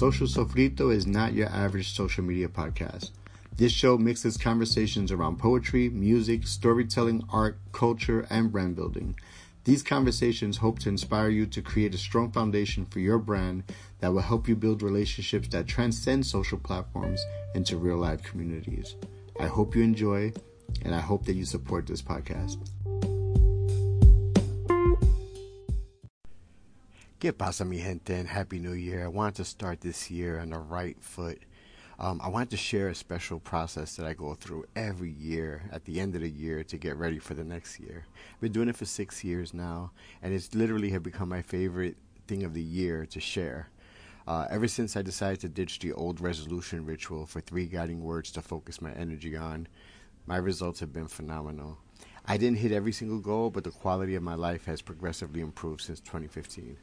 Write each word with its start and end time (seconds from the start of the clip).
Social 0.00 0.26
Sofrito 0.26 0.90
is 0.90 1.06
not 1.06 1.34
your 1.34 1.50
average 1.50 1.92
social 1.92 2.24
media 2.24 2.48
podcast. 2.48 3.10
This 3.54 3.70
show 3.70 3.98
mixes 3.98 4.38
conversations 4.38 5.12
around 5.12 5.38
poetry, 5.38 5.90
music, 5.90 6.46
storytelling, 6.46 7.22
art, 7.28 7.58
culture, 7.72 8.26
and 8.30 8.50
brand 8.50 8.76
building. 8.76 9.14
These 9.64 9.82
conversations 9.82 10.56
hope 10.56 10.78
to 10.78 10.88
inspire 10.88 11.28
you 11.28 11.44
to 11.48 11.60
create 11.60 11.94
a 11.94 11.98
strong 11.98 12.32
foundation 12.32 12.86
for 12.86 13.00
your 13.00 13.18
brand 13.18 13.64
that 13.98 14.10
will 14.10 14.22
help 14.22 14.48
you 14.48 14.56
build 14.56 14.80
relationships 14.80 15.48
that 15.48 15.66
transcend 15.66 16.24
social 16.24 16.56
platforms 16.56 17.22
into 17.54 17.76
real 17.76 17.98
life 17.98 18.22
communities. 18.22 18.96
I 19.38 19.48
hope 19.48 19.76
you 19.76 19.82
enjoy, 19.82 20.32
and 20.82 20.94
I 20.94 21.00
hope 21.00 21.26
that 21.26 21.34
you 21.34 21.44
support 21.44 21.86
this 21.86 22.00
podcast. 22.00 22.56
¿Qué 27.20 27.34
pasa, 27.36 27.66
mi 27.66 27.76
gente? 27.76 28.14
And 28.14 28.26
Happy 28.26 28.58
New 28.58 28.72
Year. 28.72 29.04
I 29.04 29.08
wanted 29.08 29.34
to 29.34 29.44
start 29.44 29.82
this 29.82 30.10
year 30.10 30.40
on 30.40 30.48
the 30.48 30.58
right 30.58 30.96
foot. 31.02 31.42
Um, 31.98 32.18
I 32.24 32.28
wanted 32.30 32.48
to 32.48 32.56
share 32.56 32.88
a 32.88 32.94
special 32.94 33.38
process 33.38 33.94
that 33.96 34.06
I 34.06 34.14
go 34.14 34.32
through 34.32 34.64
every 34.74 35.10
year 35.10 35.68
at 35.70 35.84
the 35.84 36.00
end 36.00 36.14
of 36.14 36.22
the 36.22 36.30
year 36.30 36.64
to 36.64 36.78
get 36.78 36.96
ready 36.96 37.18
for 37.18 37.34
the 37.34 37.44
next 37.44 37.78
year. 37.78 38.06
I've 38.32 38.40
been 38.40 38.52
doing 38.52 38.70
it 38.70 38.76
for 38.76 38.86
six 38.86 39.22
years 39.22 39.52
now, 39.52 39.90
and 40.22 40.32
it's 40.32 40.54
literally 40.54 40.92
have 40.92 41.02
become 41.02 41.28
my 41.28 41.42
favorite 41.42 41.98
thing 42.26 42.42
of 42.42 42.54
the 42.54 42.62
year 42.62 43.04
to 43.04 43.20
share. 43.20 43.68
Uh, 44.26 44.46
ever 44.48 44.66
since 44.66 44.96
I 44.96 45.02
decided 45.02 45.40
to 45.40 45.50
ditch 45.50 45.78
the 45.80 45.92
old 45.92 46.22
resolution 46.22 46.86
ritual 46.86 47.26
for 47.26 47.42
three 47.42 47.66
guiding 47.66 48.02
words 48.02 48.32
to 48.32 48.40
focus 48.40 48.80
my 48.80 48.92
energy 48.92 49.36
on, 49.36 49.68
my 50.24 50.38
results 50.38 50.80
have 50.80 50.94
been 50.94 51.06
phenomenal. 51.06 51.76
I 52.24 52.38
didn't 52.38 52.60
hit 52.60 52.72
every 52.72 52.92
single 52.92 53.18
goal, 53.18 53.50
but 53.50 53.64
the 53.64 53.72
quality 53.72 54.14
of 54.14 54.22
my 54.22 54.36
life 54.36 54.64
has 54.64 54.80
progressively 54.80 55.42
improved 55.42 55.82
since 55.82 56.00
2015. 56.00 56.78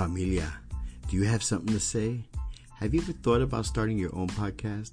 Familia, 0.00 0.50
do 1.10 1.16
you 1.18 1.24
have 1.24 1.42
something 1.42 1.74
to 1.74 1.78
say? 1.78 2.24
Have 2.76 2.94
you 2.94 3.02
ever 3.02 3.12
thought 3.12 3.42
about 3.42 3.66
starting 3.66 3.98
your 3.98 4.16
own 4.16 4.28
podcast? 4.28 4.92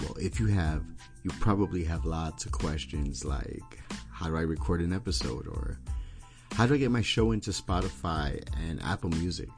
Well, 0.00 0.16
if 0.18 0.40
you 0.40 0.46
have, 0.46 0.82
you 1.22 1.30
probably 1.40 1.84
have 1.84 2.06
lots 2.06 2.46
of 2.46 2.52
questions 2.52 3.22
like 3.22 3.78
how 4.10 4.28
do 4.30 4.38
I 4.38 4.40
record 4.40 4.80
an 4.80 4.94
episode? 4.94 5.46
Or 5.46 5.78
how 6.52 6.66
do 6.66 6.72
I 6.72 6.78
get 6.78 6.90
my 6.90 7.02
show 7.02 7.32
into 7.32 7.50
Spotify 7.50 8.42
and 8.66 8.82
Apple 8.82 9.10
Music? 9.10 9.50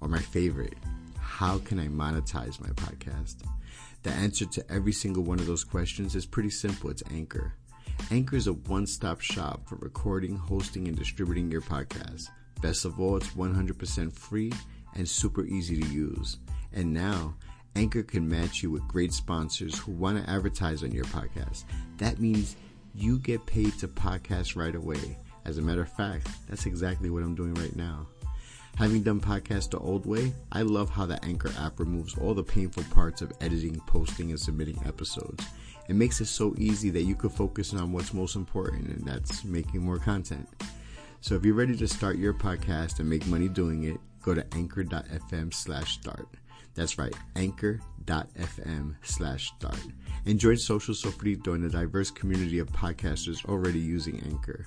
Or 0.00 0.06
my 0.06 0.20
favorite, 0.20 0.78
how 1.18 1.58
can 1.58 1.80
I 1.80 1.88
monetize 1.88 2.60
my 2.60 2.68
podcast? 2.68 3.38
The 4.04 4.10
answer 4.10 4.46
to 4.46 4.72
every 4.72 4.92
single 4.92 5.24
one 5.24 5.40
of 5.40 5.46
those 5.46 5.64
questions 5.64 6.14
is 6.14 6.24
pretty 6.24 6.50
simple 6.50 6.88
it's 6.88 7.02
Anchor. 7.10 7.54
Anchor 8.12 8.36
is 8.36 8.46
a 8.46 8.52
one 8.52 8.86
stop 8.86 9.20
shop 9.20 9.68
for 9.68 9.74
recording, 9.74 10.36
hosting, 10.36 10.86
and 10.86 10.96
distributing 10.96 11.50
your 11.50 11.62
podcast. 11.62 12.28
Best 12.64 12.86
of 12.86 12.98
all, 12.98 13.18
it's 13.18 13.28
100% 13.28 14.10
free 14.10 14.50
and 14.94 15.06
super 15.06 15.44
easy 15.44 15.82
to 15.82 15.86
use. 15.86 16.38
And 16.72 16.94
now, 16.94 17.34
Anchor 17.76 18.02
can 18.02 18.26
match 18.26 18.62
you 18.62 18.70
with 18.70 18.88
great 18.88 19.12
sponsors 19.12 19.78
who 19.78 19.92
want 19.92 20.16
to 20.16 20.30
advertise 20.30 20.82
on 20.82 20.90
your 20.90 21.04
podcast. 21.04 21.64
That 21.98 22.20
means 22.20 22.56
you 22.94 23.18
get 23.18 23.44
paid 23.44 23.78
to 23.80 23.88
podcast 23.88 24.56
right 24.56 24.74
away. 24.74 25.18
As 25.44 25.58
a 25.58 25.62
matter 25.62 25.82
of 25.82 25.92
fact, 25.92 26.26
that's 26.48 26.64
exactly 26.64 27.10
what 27.10 27.22
I'm 27.22 27.34
doing 27.34 27.52
right 27.52 27.76
now. 27.76 28.06
Having 28.76 29.02
done 29.02 29.20
podcasts 29.20 29.68
the 29.68 29.78
old 29.78 30.06
way, 30.06 30.32
I 30.50 30.62
love 30.62 30.88
how 30.88 31.04
the 31.04 31.22
Anchor 31.22 31.52
app 31.58 31.78
removes 31.78 32.16
all 32.16 32.32
the 32.32 32.42
painful 32.42 32.84
parts 32.84 33.20
of 33.20 33.30
editing, 33.42 33.78
posting, 33.80 34.30
and 34.30 34.40
submitting 34.40 34.80
episodes. 34.86 35.44
It 35.90 35.96
makes 35.96 36.22
it 36.22 36.28
so 36.28 36.54
easy 36.56 36.88
that 36.88 37.02
you 37.02 37.14
can 37.14 37.28
focus 37.28 37.74
on 37.74 37.92
what's 37.92 38.14
most 38.14 38.36
important, 38.36 38.88
and 38.88 39.04
that's 39.04 39.44
making 39.44 39.82
more 39.82 39.98
content. 39.98 40.48
So 41.24 41.34
if 41.36 41.42
you're 41.42 41.54
ready 41.54 41.74
to 41.74 41.88
start 41.88 42.18
your 42.18 42.34
podcast 42.34 43.00
and 43.00 43.08
make 43.08 43.26
money 43.26 43.48
doing 43.48 43.84
it, 43.84 43.98
go 44.20 44.34
to 44.34 44.44
anchor.fm 44.54 45.54
slash 45.54 45.94
start. 45.94 46.28
That's 46.74 46.98
right, 46.98 47.14
anchor.fm 47.34 48.96
slash 49.02 49.50
start. 49.56 49.78
And 50.26 50.38
join 50.38 50.58
Social 50.58 50.92
Sofrito 50.92 51.54
and 51.54 51.64
a 51.64 51.70
diverse 51.70 52.10
community 52.10 52.58
of 52.58 52.70
podcasters 52.72 53.42
already 53.46 53.78
using 53.78 54.22
Anchor. 54.26 54.66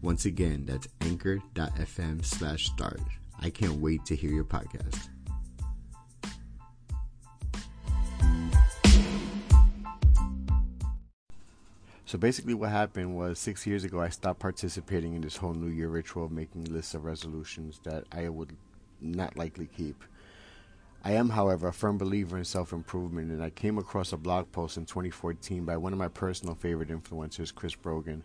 Once 0.00 0.24
again, 0.24 0.64
that's 0.64 0.88
anchor.fm 1.02 2.24
slash 2.24 2.68
start. 2.68 3.02
I 3.38 3.50
can't 3.50 3.74
wait 3.74 4.06
to 4.06 4.16
hear 4.16 4.30
your 4.30 4.44
podcast. 4.44 5.10
So 12.10 12.18
basically, 12.18 12.54
what 12.54 12.70
happened 12.70 13.14
was 13.14 13.38
six 13.38 13.64
years 13.68 13.84
ago, 13.84 14.00
I 14.00 14.08
stopped 14.08 14.40
participating 14.40 15.14
in 15.14 15.20
this 15.20 15.36
whole 15.36 15.54
New 15.54 15.68
Year 15.68 15.86
ritual 15.86 16.24
of 16.24 16.32
making 16.32 16.64
lists 16.64 16.94
of 16.94 17.04
resolutions 17.04 17.78
that 17.84 18.02
I 18.10 18.28
would 18.28 18.56
not 19.00 19.36
likely 19.36 19.68
keep. 19.68 20.02
I 21.04 21.12
am, 21.12 21.28
however, 21.28 21.68
a 21.68 21.72
firm 21.72 21.98
believer 21.98 22.36
in 22.36 22.44
self 22.44 22.72
improvement, 22.72 23.30
and 23.30 23.40
I 23.40 23.50
came 23.50 23.78
across 23.78 24.12
a 24.12 24.16
blog 24.16 24.50
post 24.50 24.76
in 24.76 24.86
2014 24.86 25.64
by 25.64 25.76
one 25.76 25.92
of 25.92 26.00
my 26.00 26.08
personal 26.08 26.56
favorite 26.56 26.88
influencers, 26.88 27.54
Chris 27.54 27.76
Brogan. 27.76 28.24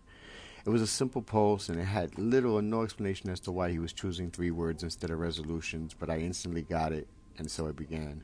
It 0.66 0.72
was 0.72 0.82
a 0.82 0.88
simple 0.88 1.22
post, 1.22 1.70
and 1.70 1.80
it 1.80 1.84
had 1.86 2.18
little 2.18 2.56
or 2.56 2.64
no 2.64 2.82
explanation 2.82 3.30
as 3.30 3.40
to 3.42 3.52
why 3.52 3.70
he 3.70 3.78
was 3.78 3.94
choosing 3.94 4.32
three 4.32 4.50
words 4.50 4.82
instead 4.82 5.12
of 5.12 5.20
resolutions, 5.20 5.94
but 5.94 6.10
I 6.10 6.18
instantly 6.18 6.64
got 6.64 6.92
it, 6.92 7.08
and 7.38 7.52
so 7.52 7.68
it 7.68 7.76
began. 7.76 8.24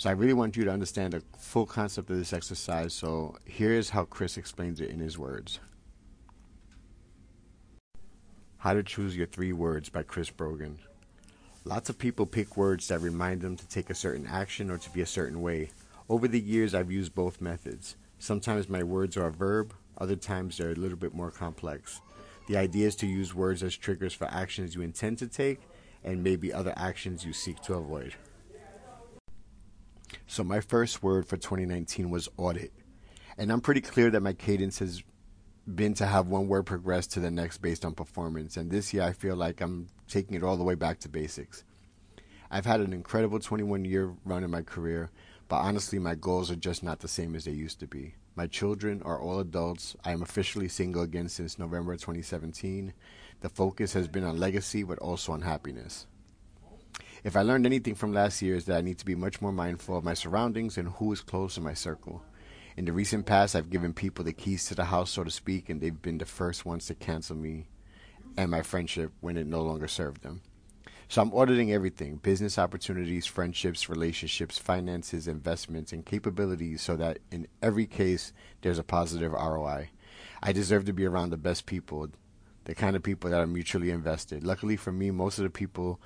So 0.00 0.08
I 0.08 0.14
really 0.14 0.32
want 0.32 0.56
you 0.56 0.64
to 0.64 0.72
understand 0.72 1.12
the 1.12 1.22
full 1.36 1.66
concept 1.66 2.08
of 2.08 2.16
this 2.16 2.32
exercise. 2.32 2.94
So 2.94 3.36
here's 3.44 3.90
how 3.90 4.06
Chris 4.06 4.38
explains 4.38 4.80
it 4.80 4.88
in 4.88 4.98
his 4.98 5.18
words. 5.18 5.60
How 8.56 8.72
to 8.72 8.82
Choose 8.82 9.14
Your 9.14 9.26
Three 9.26 9.52
Words 9.52 9.90
by 9.90 10.02
Chris 10.04 10.30
Brogan. 10.30 10.78
Lots 11.66 11.90
of 11.90 11.98
people 11.98 12.24
pick 12.24 12.56
words 12.56 12.88
that 12.88 13.02
remind 13.02 13.42
them 13.42 13.56
to 13.58 13.68
take 13.68 13.90
a 13.90 13.94
certain 13.94 14.26
action 14.26 14.70
or 14.70 14.78
to 14.78 14.88
be 14.88 15.02
a 15.02 15.06
certain 15.06 15.42
way. 15.42 15.68
Over 16.08 16.28
the 16.28 16.40
years, 16.40 16.74
I've 16.74 16.90
used 16.90 17.14
both 17.14 17.42
methods. 17.42 17.96
Sometimes 18.18 18.70
my 18.70 18.82
words 18.82 19.18
are 19.18 19.26
a 19.26 19.30
verb, 19.30 19.74
other 19.98 20.16
times 20.16 20.56
they're 20.56 20.70
a 20.70 20.76
little 20.76 20.96
bit 20.96 21.12
more 21.12 21.30
complex. 21.30 22.00
The 22.48 22.56
idea 22.56 22.86
is 22.86 22.96
to 22.96 23.06
use 23.06 23.34
words 23.34 23.62
as 23.62 23.76
triggers 23.76 24.14
for 24.14 24.28
actions 24.28 24.74
you 24.74 24.80
intend 24.80 25.18
to 25.18 25.26
take 25.26 25.60
and 26.02 26.24
maybe 26.24 26.54
other 26.54 26.72
actions 26.74 27.26
you 27.26 27.34
seek 27.34 27.60
to 27.64 27.74
avoid. 27.74 28.14
So 30.30 30.44
my 30.44 30.60
first 30.60 31.02
word 31.02 31.26
for 31.26 31.36
2019 31.36 32.08
was 32.08 32.28
audit. 32.36 32.72
And 33.36 33.50
I'm 33.50 33.60
pretty 33.60 33.80
clear 33.80 34.10
that 34.10 34.20
my 34.20 34.32
cadence 34.32 34.78
has 34.78 35.02
been 35.74 35.92
to 35.94 36.06
have 36.06 36.28
one 36.28 36.46
word 36.46 36.66
progress 36.66 37.08
to 37.08 37.20
the 37.20 37.32
next 37.32 37.58
based 37.58 37.84
on 37.84 37.94
performance. 37.94 38.56
And 38.56 38.70
this 38.70 38.94
year 38.94 39.02
I 39.02 39.10
feel 39.10 39.34
like 39.34 39.60
I'm 39.60 39.88
taking 40.06 40.36
it 40.36 40.44
all 40.44 40.56
the 40.56 40.62
way 40.62 40.76
back 40.76 41.00
to 41.00 41.08
basics. 41.08 41.64
I've 42.48 42.64
had 42.64 42.78
an 42.78 42.92
incredible 42.92 43.40
21 43.40 43.84
year 43.84 44.14
run 44.24 44.44
in 44.44 44.52
my 44.52 44.62
career, 44.62 45.10
but 45.48 45.56
honestly, 45.56 45.98
my 45.98 46.14
goals 46.14 46.48
are 46.48 46.56
just 46.56 46.84
not 46.84 47.00
the 47.00 47.08
same 47.08 47.34
as 47.34 47.44
they 47.44 47.50
used 47.50 47.80
to 47.80 47.88
be. 47.88 48.14
My 48.36 48.46
children 48.46 49.02
are 49.02 49.20
all 49.20 49.40
adults. 49.40 49.96
I 50.04 50.12
am 50.12 50.22
officially 50.22 50.68
single 50.68 51.02
again 51.02 51.28
since 51.28 51.58
November 51.58 51.94
2017. 51.94 52.92
The 53.40 53.48
focus 53.48 53.94
has 53.94 54.06
been 54.06 54.22
on 54.22 54.38
legacy, 54.38 54.84
but 54.84 55.00
also 55.00 55.32
on 55.32 55.40
happiness. 55.40 56.06
If 57.22 57.36
I 57.36 57.42
learned 57.42 57.66
anything 57.66 57.94
from 57.94 58.14
last 58.14 58.40
year 58.40 58.56
is 58.56 58.64
that 58.64 58.78
I 58.78 58.80
need 58.80 58.98
to 58.98 59.04
be 59.04 59.14
much 59.14 59.42
more 59.42 59.52
mindful 59.52 59.98
of 59.98 60.04
my 60.04 60.14
surroundings 60.14 60.78
and 60.78 60.88
who 60.88 61.12
is 61.12 61.20
close 61.20 61.58
in 61.58 61.62
my 61.62 61.74
circle. 61.74 62.22
In 62.76 62.86
the 62.86 62.92
recent 62.92 63.26
past, 63.26 63.54
I've 63.54 63.68
given 63.68 63.92
people 63.92 64.24
the 64.24 64.32
keys 64.32 64.66
to 64.66 64.74
the 64.74 64.86
house, 64.86 65.10
so 65.10 65.24
to 65.24 65.30
speak, 65.30 65.68
and 65.68 65.80
they've 65.80 66.00
been 66.00 66.18
the 66.18 66.24
first 66.24 66.64
ones 66.64 66.86
to 66.86 66.94
cancel 66.94 67.36
me 67.36 67.66
and 68.38 68.50
my 68.50 68.62
friendship 68.62 69.12
when 69.20 69.36
it 69.36 69.46
no 69.46 69.60
longer 69.60 69.86
served 69.86 70.22
them. 70.22 70.40
So 71.08 71.20
I'm 71.20 71.34
auditing 71.34 71.72
everything 71.72 72.16
business 72.16 72.56
opportunities, 72.56 73.26
friendships, 73.26 73.88
relationships, 73.88 74.56
finances, 74.56 75.28
investments, 75.28 75.92
and 75.92 76.06
capabilities 76.06 76.80
so 76.80 76.96
that 76.96 77.18
in 77.30 77.48
every 77.60 77.86
case 77.86 78.32
there's 78.62 78.78
a 78.78 78.84
positive 78.84 79.32
ROI. 79.32 79.90
I 80.42 80.52
deserve 80.52 80.84
to 80.86 80.92
be 80.92 81.04
around 81.04 81.30
the 81.30 81.36
best 81.36 81.66
people, 81.66 82.08
the 82.64 82.74
kind 82.74 82.96
of 82.96 83.02
people 83.02 83.28
that 83.28 83.40
are 83.40 83.46
mutually 83.46 83.90
invested. 83.90 84.44
Luckily 84.44 84.76
for 84.76 84.92
me, 84.92 85.10
most 85.10 85.38
of 85.38 85.44
the 85.44 85.50
people 85.50 86.00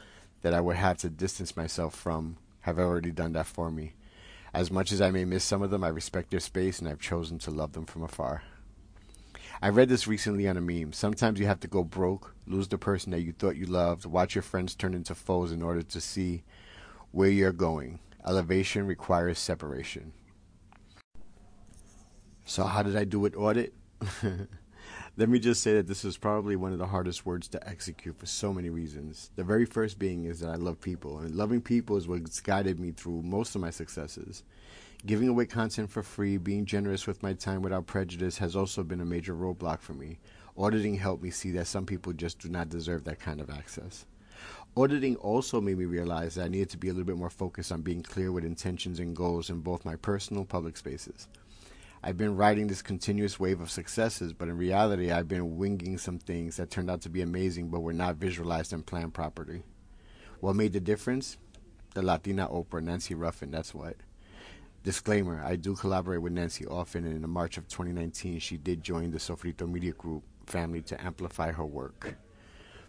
that 0.45 0.53
I 0.53 0.61
would 0.61 0.77
have 0.77 0.99
to 0.99 1.09
distance 1.09 1.57
myself 1.57 1.95
from 1.95 2.37
have 2.61 2.79
already 2.79 3.11
done 3.11 3.33
that 3.33 3.47
for 3.47 3.71
me. 3.71 3.95
As 4.53 4.71
much 4.71 4.93
as 4.93 5.01
I 5.01 5.11
may 5.11 5.25
miss 5.25 5.43
some 5.43 5.63
of 5.63 5.71
them, 5.71 5.83
I 5.83 5.89
respect 5.89 6.31
their 6.31 6.39
space 6.39 6.79
and 6.79 6.87
I've 6.87 7.01
chosen 7.01 7.39
to 7.41 7.51
love 7.51 7.73
them 7.73 7.87
from 7.87 8.03
afar. 8.03 8.43
I 9.63 9.71
read 9.71 9.89
this 9.89 10.07
recently 10.07 10.47
on 10.47 10.59
a 10.59 10.61
meme. 10.61 10.93
Sometimes 10.93 11.41
you 11.41 11.47
have 11.47 11.61
to 11.61 11.67
go 11.67 11.83
broke, 11.83 12.35
lose 12.47 12.69
the 12.69 12.77
person 12.77 13.11
that 13.13 13.23
you 13.23 13.33
thought 13.33 13.57
you 13.57 13.65
loved, 13.65 14.05
watch 14.05 14.35
your 14.35 14.43
friends 14.43 14.75
turn 14.75 14.93
into 14.93 15.15
foes 15.15 15.51
in 15.51 15.63
order 15.63 15.81
to 15.81 16.01
see 16.01 16.43
where 17.11 17.31
you're 17.31 17.51
going. 17.51 18.01
Elevation 18.27 18.87
requires 18.87 19.39
separation. 19.39 20.13
So, 22.45 22.65
how 22.65 22.83
did 22.83 22.97
I 22.97 23.05
do 23.05 23.19
with 23.19 23.35
audit? 23.35 23.73
Let 25.17 25.29
me 25.29 25.39
just 25.39 25.63
say 25.63 25.75
that 25.75 25.87
this 25.87 26.05
is 26.05 26.17
probably 26.17 26.57
one 26.57 26.73
of 26.73 26.81
the 26.81 26.89
hardest 26.89 27.25
words 27.25 27.47
to 27.51 27.69
execute 27.69 28.19
for 28.19 28.27
so 28.27 28.53
many 28.53 28.69
reasons. 28.69 29.31
The 29.37 29.45
very 29.45 29.65
first 29.65 29.97
being 29.97 30.25
is 30.25 30.41
that 30.41 30.51
I 30.51 30.57
love 30.57 30.81
people, 30.81 31.21
and 31.21 31.37
loving 31.37 31.61
people 31.61 31.97
is 31.97 32.09
what's 32.09 32.41
guided 32.41 32.81
me 32.81 32.91
through 32.91 33.23
most 33.23 33.55
of 33.55 33.61
my 33.61 33.71
successes. 33.71 34.43
Giving 35.07 35.29
away 35.29 35.47
content 35.47 35.89
for 35.89 36.03
free, 36.03 36.37
being 36.37 36.65
generous 36.65 37.07
with 37.07 37.23
my 37.23 37.33
time 37.33 37.63
without 37.63 37.87
prejudice 37.87 38.39
has 38.39 38.57
also 38.57 38.83
been 38.83 39.01
a 39.01 39.05
major 39.05 39.35
roadblock 39.35 39.83
for 39.83 39.93
me. 39.93 40.19
Auditing 40.59 40.97
helped 40.97 41.23
me 41.23 41.31
see 41.31 41.53
that 41.53 41.69
some 41.69 41.87
people 41.87 42.13
just 42.13 42.41
do 42.41 42.49
not 42.49 42.69
deserve 42.69 43.05
that 43.05 43.21
kind 43.21 43.41
of 43.41 43.51
access. 43.51 44.07
Auditing 44.77 45.15
also 45.17 45.61
made 45.61 45.79
me 45.79 45.85
realize 45.85 46.35
that 46.35 46.47
I 46.47 46.49
needed 46.49 46.71
to 46.71 46.77
be 46.77 46.89
a 46.89 46.93
little 46.93 47.07
bit 47.07 47.17
more 47.17 47.31
focused 47.31 47.71
on 47.71 47.83
being 47.83 48.03
clear 48.03 48.33
with 48.33 48.45
intentions 48.45 48.99
and 48.99 49.15
goals 49.15 49.49
in 49.49 49.61
both 49.61 49.85
my 49.85 49.95
personal 49.95 50.45
public 50.45 50.77
spaces. 50.77 51.29
I've 52.07 52.19
been 52.19 52.37
riding 52.37 52.67
this 52.67 52.83
continuous 52.83 53.41
wave 53.41 53.63
of 53.63 53.71
successes, 53.71 54.35
but 54.35 54.49
in 54.49 54.59
reality, 54.59 55.11
I've 55.11 55.27
been 55.27 55.57
winging 55.57 55.97
some 55.97 56.19
things 56.19 56.59
that 56.59 56.69
turned 56.71 56.91
out 56.91 57.01
to 57.01 57.09
be 57.09 57.23
amazing 57.23 57.71
but 57.71 57.81
were 57.81 57.95
not 57.95 58.17
visualized 58.17 58.75
and 58.75 58.85
planned 58.85 59.15
properly. 59.15 59.63
What 60.41 60.55
made 60.55 60.75
the 60.75 60.81
difference? 60.81 61.39
The 61.95 62.03
Latina 62.03 62.47
Oprah, 62.49 62.83
Nancy 62.83 63.15
Ruffin, 63.15 63.51
that's 63.51 63.73
what. 63.73 63.97
Disclaimer 64.83 65.43
I 65.43 65.57
do 65.57 65.75
collaborate 65.75 66.21
with 66.21 66.35
Nancy 66.35 66.67
often, 66.67 67.07
and 67.07 67.25
in 67.25 67.31
March 67.31 67.57
of 67.57 67.69
2019, 67.69 68.39
she 68.39 68.59
did 68.59 68.83
join 68.83 69.11
the 69.11 69.17
Sofrito 69.17 69.67
Media 69.67 69.93
Group 69.93 70.25
family 70.45 70.83
to 70.83 71.03
amplify 71.03 71.53
her 71.53 71.65
work. 71.65 72.19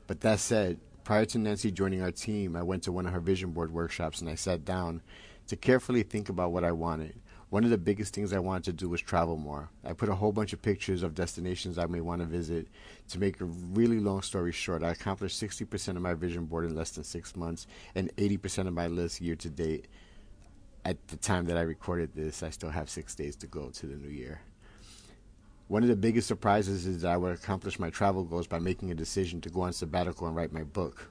But 0.08 0.20
that 0.22 0.42
said, 0.42 0.78
prior 1.06 1.24
to 1.28 1.38
Nancy 1.38 1.72
joining 1.72 2.02
our 2.02 2.12
team, 2.12 2.58
I 2.58 2.64
went 2.64 2.84
to 2.84 2.92
one 2.92 3.06
of 3.06 3.14
her 3.14 3.22
vision 3.22 3.52
board 3.52 3.72
workshops 3.72 4.20
and 4.20 4.30
I 4.30 4.36
sat 4.36 4.66
down 4.66 5.02
to 5.48 5.56
carefully 5.56 6.04
think 6.04 6.28
about 6.28 6.52
what 6.52 6.66
I 6.66 6.74
wanted. 6.74 7.16
One 7.50 7.64
of 7.64 7.70
the 7.70 7.78
biggest 7.78 8.14
things 8.14 8.34
I 8.34 8.40
wanted 8.40 8.64
to 8.66 8.74
do 8.74 8.90
was 8.90 9.02
travel 9.02 9.38
more. 9.38 9.70
I 9.84 9.94
put 9.94 10.10
a 10.10 10.16
whole 10.16 10.32
bunch 10.32 10.52
of 10.52 10.62
pictures 10.62 11.04
of 11.04 11.14
destinations 11.14 11.78
I 11.78 11.86
may 11.86 12.02
want 12.02 12.22
to 12.22 12.28
visit. 12.28 12.68
To 13.10 13.20
make 13.20 13.40
a 13.40 13.46
really 13.46 14.00
long 14.00 14.22
story 14.24 14.52
short, 14.52 14.84
I 14.84 14.90
accomplished 14.90 15.42
60% 15.42 15.90
of 15.90 16.02
my 16.02 16.16
vision 16.16 16.46
board 16.46 16.66
in 16.66 16.76
less 16.76 16.92
than 16.92 17.04
six 17.04 17.36
months 17.36 17.68
and 17.94 18.14
80% 18.16 18.68
of 18.68 18.74
my 18.74 18.88
list 18.88 19.22
year 19.22 19.36
to 19.36 19.50
date 19.50 19.88
at 20.86 21.08
the 21.08 21.18
time 21.18 21.46
that 21.46 21.58
I 21.58 21.62
recorded 21.62 22.12
this, 22.14 22.44
I 22.44 22.52
still 22.52 22.70
have 22.70 22.90
six 22.90 23.16
days 23.16 23.36
to 23.38 23.48
go 23.48 23.70
to 23.72 23.88
the 23.88 23.96
new 23.96 24.10
year. 24.10 24.40
One 25.68 25.82
of 25.82 25.90
the 25.90 25.96
biggest 25.96 26.28
surprises 26.28 26.86
is 26.86 27.02
that 27.02 27.12
I 27.12 27.18
would 27.18 27.34
accomplish 27.34 27.80
my 27.80 27.90
travel 27.90 28.24
goals 28.24 28.46
by 28.46 28.60
making 28.60 28.92
a 28.92 28.96
decision 28.96 29.42
to 29.42 29.50
go 29.50 29.62
on 29.62 29.74
sabbatical 29.74 30.28
and 30.28 30.36
write 30.36 30.54
my 30.54 30.64
book. 30.64 31.10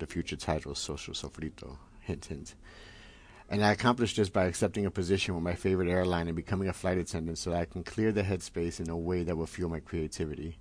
The 0.00 0.06
future 0.06 0.34
title 0.34 0.72
is 0.72 0.78
Social 0.78 1.14
Sofrito. 1.14 1.78
Hint, 2.00 2.24
hint. 2.24 2.56
And 3.50 3.64
I 3.64 3.72
accomplished 3.72 4.18
this 4.18 4.28
by 4.28 4.44
accepting 4.44 4.84
a 4.84 4.90
position 4.90 5.34
with 5.34 5.42
my 5.42 5.54
favorite 5.54 5.88
airline 5.88 6.26
and 6.26 6.36
becoming 6.36 6.68
a 6.68 6.72
flight 6.74 6.98
attendant 6.98 7.38
so 7.38 7.50
that 7.50 7.60
I 7.60 7.64
can 7.64 7.82
clear 7.82 8.12
the 8.12 8.22
headspace 8.22 8.78
in 8.78 8.90
a 8.90 8.96
way 8.96 9.22
that 9.22 9.36
will 9.36 9.46
fuel 9.46 9.70
my 9.70 9.80
creativity. 9.80 10.58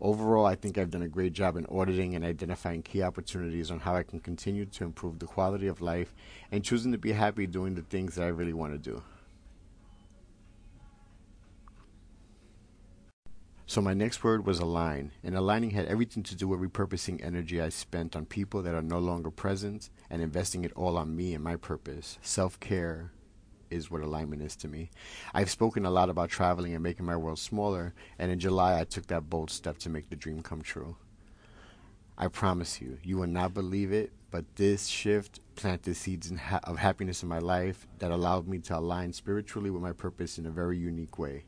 Overall, 0.00 0.46
I 0.46 0.54
think 0.54 0.78
I've 0.78 0.92
done 0.92 1.02
a 1.02 1.08
great 1.08 1.32
job 1.32 1.56
in 1.56 1.66
auditing 1.66 2.14
and 2.14 2.24
identifying 2.24 2.82
key 2.82 3.02
opportunities 3.02 3.72
on 3.72 3.80
how 3.80 3.96
I 3.96 4.04
can 4.04 4.20
continue 4.20 4.66
to 4.66 4.84
improve 4.84 5.18
the 5.18 5.26
quality 5.26 5.66
of 5.66 5.80
life 5.80 6.14
and 6.52 6.62
choosing 6.62 6.92
to 6.92 6.98
be 6.98 7.10
happy 7.10 7.48
doing 7.48 7.74
the 7.74 7.82
things 7.82 8.14
that 8.14 8.22
I 8.22 8.28
really 8.28 8.52
want 8.52 8.72
to 8.72 8.78
do. 8.78 9.02
So 13.70 13.82
my 13.82 13.92
next 13.92 14.24
word 14.24 14.46
was 14.46 14.60
align, 14.60 15.12
and 15.22 15.36
aligning 15.36 15.72
had 15.72 15.84
everything 15.88 16.22
to 16.22 16.34
do 16.34 16.48
with 16.48 16.58
repurposing 16.58 17.22
energy 17.22 17.60
I 17.60 17.68
spent 17.68 18.16
on 18.16 18.24
people 18.24 18.62
that 18.62 18.74
are 18.74 18.80
no 18.80 18.98
longer 18.98 19.30
present 19.30 19.90
and 20.08 20.22
investing 20.22 20.64
it 20.64 20.72
all 20.72 20.96
on 20.96 21.14
me 21.14 21.34
and 21.34 21.44
my 21.44 21.56
purpose. 21.56 22.18
Self-care, 22.22 23.12
is 23.70 23.90
what 23.90 24.00
alignment 24.00 24.40
is 24.40 24.56
to 24.56 24.68
me. 24.68 24.88
I've 25.34 25.50
spoken 25.50 25.84
a 25.84 25.90
lot 25.90 26.08
about 26.08 26.30
traveling 26.30 26.72
and 26.72 26.82
making 26.82 27.04
my 27.04 27.16
world 27.16 27.38
smaller, 27.38 27.92
and 28.18 28.32
in 28.32 28.38
July 28.38 28.80
I 28.80 28.84
took 28.84 29.08
that 29.08 29.28
bold 29.28 29.50
step 29.50 29.76
to 29.80 29.90
make 29.90 30.08
the 30.08 30.16
dream 30.16 30.40
come 30.40 30.62
true. 30.62 30.96
I 32.16 32.28
promise 32.28 32.80
you, 32.80 32.96
you 33.02 33.18
will 33.18 33.26
not 33.26 33.52
believe 33.52 33.92
it, 33.92 34.12
but 34.30 34.46
this 34.56 34.86
shift 34.86 35.40
planted 35.56 35.94
seeds 35.94 36.32
ha- 36.34 36.60
of 36.64 36.78
happiness 36.78 37.22
in 37.22 37.28
my 37.28 37.38
life 37.38 37.86
that 37.98 38.12
allowed 38.12 38.48
me 38.48 38.60
to 38.60 38.78
align 38.78 39.12
spiritually 39.12 39.68
with 39.68 39.82
my 39.82 39.92
purpose 39.92 40.38
in 40.38 40.46
a 40.46 40.50
very 40.50 40.78
unique 40.78 41.18
way. 41.18 41.44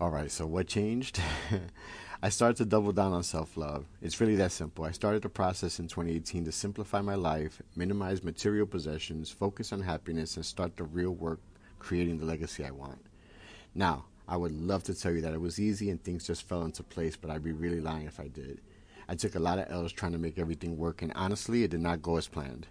All 0.00 0.08
right, 0.08 0.30
so 0.30 0.46
what 0.46 0.66
changed? 0.66 1.20
I 2.22 2.30
started 2.30 2.56
to 2.56 2.64
double 2.64 2.90
down 2.90 3.12
on 3.12 3.22
self 3.22 3.58
love. 3.58 3.84
It's 4.00 4.18
really 4.18 4.36
that 4.36 4.50
simple. 4.50 4.86
I 4.86 4.92
started 4.92 5.20
the 5.20 5.28
process 5.28 5.78
in 5.78 5.88
2018 5.88 6.46
to 6.46 6.52
simplify 6.52 7.02
my 7.02 7.16
life, 7.16 7.60
minimize 7.76 8.24
material 8.24 8.64
possessions, 8.64 9.30
focus 9.30 9.74
on 9.74 9.82
happiness, 9.82 10.36
and 10.36 10.46
start 10.46 10.74
the 10.78 10.84
real 10.84 11.10
work 11.10 11.40
creating 11.78 12.16
the 12.16 12.24
legacy 12.24 12.64
I 12.64 12.70
want. 12.70 12.98
Now, 13.74 14.06
I 14.26 14.38
would 14.38 14.52
love 14.52 14.84
to 14.84 14.94
tell 14.94 15.12
you 15.12 15.20
that 15.20 15.34
it 15.34 15.40
was 15.40 15.60
easy 15.60 15.90
and 15.90 16.02
things 16.02 16.26
just 16.26 16.48
fell 16.48 16.62
into 16.62 16.82
place, 16.82 17.14
but 17.14 17.30
I'd 17.30 17.44
be 17.44 17.52
really 17.52 17.82
lying 17.82 18.06
if 18.06 18.20
I 18.20 18.28
did. 18.28 18.62
I 19.06 19.16
took 19.16 19.34
a 19.34 19.38
lot 19.38 19.58
of 19.58 19.70
L's 19.70 19.92
trying 19.92 20.12
to 20.12 20.18
make 20.18 20.38
everything 20.38 20.78
work, 20.78 21.02
and 21.02 21.12
honestly, 21.14 21.62
it 21.62 21.72
did 21.72 21.80
not 21.80 22.00
go 22.00 22.16
as 22.16 22.26
planned. 22.26 22.68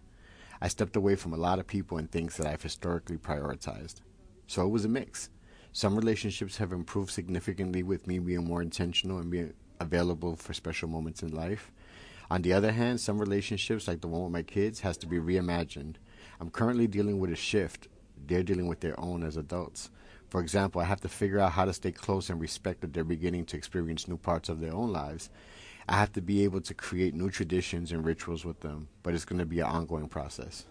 I 0.61 0.67
stepped 0.67 0.95
away 0.95 1.15
from 1.15 1.33
a 1.33 1.37
lot 1.37 1.59
of 1.59 1.67
people 1.67 1.99
and 1.99 2.09
things 2.09 2.37
that 2.37 2.47
I've 2.47 2.63
historically 2.63 3.17
prioritized. 3.17 4.01
So 4.47 4.65
it 4.65 4.69
was 4.69 4.83
a 4.83 4.89
mix. 4.89 5.29
Some 5.79 5.95
relationships 5.95 6.57
have 6.57 6.73
improved 6.73 7.09
significantly 7.09 7.83
with 7.83 8.05
me 8.05 8.19
being 8.19 8.43
more 8.43 8.61
intentional 8.61 9.19
and 9.19 9.31
being 9.31 9.53
available 9.79 10.35
for 10.35 10.53
special 10.53 10.89
moments 10.89 11.23
in 11.23 11.33
life. 11.33 11.71
On 12.29 12.41
the 12.41 12.51
other 12.51 12.73
hand, 12.73 12.99
some 12.99 13.17
relationships, 13.17 13.87
like 13.87 14.01
the 14.01 14.09
one 14.09 14.23
with 14.23 14.33
my 14.33 14.41
kids, 14.41 14.81
has 14.81 14.97
to 14.97 15.07
be 15.07 15.19
reimagined. 15.19 15.95
I'm 16.41 16.49
currently 16.49 16.85
dealing 16.85 17.17
with 17.17 17.31
a 17.31 17.37
shift. 17.37 17.87
They're 18.27 18.43
dealing 18.43 18.67
with 18.67 18.81
their 18.81 18.99
own 18.99 19.23
as 19.23 19.37
adults. 19.37 19.89
For 20.27 20.41
example, 20.41 20.81
I 20.81 20.83
have 20.83 20.99
to 20.99 21.07
figure 21.07 21.39
out 21.39 21.53
how 21.53 21.63
to 21.63 21.71
stay 21.71 21.93
close 21.93 22.29
and 22.29 22.41
respect 22.41 22.81
that 22.81 22.91
they're 22.91 23.05
beginning 23.05 23.45
to 23.45 23.55
experience 23.55 24.05
new 24.05 24.17
parts 24.17 24.49
of 24.49 24.59
their 24.59 24.73
own 24.73 24.91
lives. 24.91 25.29
I 25.87 25.95
have 25.95 26.11
to 26.11 26.21
be 26.21 26.43
able 26.43 26.59
to 26.59 26.73
create 26.73 27.13
new 27.13 27.29
traditions 27.29 27.93
and 27.93 28.03
rituals 28.03 28.43
with 28.43 28.59
them, 28.59 28.89
but 29.01 29.13
it's 29.13 29.23
going 29.23 29.39
to 29.39 29.45
be 29.45 29.61
an 29.61 29.67
ongoing 29.67 30.09
process. 30.09 30.65